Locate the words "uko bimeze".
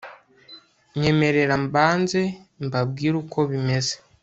3.23-3.93